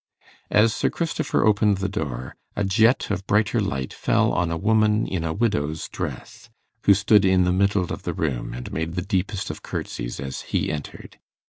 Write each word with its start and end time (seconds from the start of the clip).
As 0.49 0.73
Sir 0.73 0.89
Christopher 0.89 1.45
opened 1.45 1.77
the 1.77 1.87
door, 1.87 2.35
a 2.55 2.63
jet 2.63 3.11
of 3.11 3.27
brighter 3.27 3.59
light 3.59 3.93
fell 3.93 4.33
on 4.33 4.49
a 4.49 4.57
woman 4.57 5.05
in 5.05 5.23
a 5.23 5.31
widow's 5.31 5.87
dress, 5.89 6.49
who 6.85 6.95
stood 6.95 7.23
in 7.23 7.43
the 7.43 7.51
middle 7.53 7.93
of 7.93 8.01
the 8.01 8.13
room, 8.15 8.51
and 8.55 8.73
made 8.73 8.95
the 8.95 9.03
deepest 9.03 9.51
of 9.51 9.61
curtsies 9.61 10.19
as 10.19 10.41
he 10.41 10.71
entered. 10.71 11.19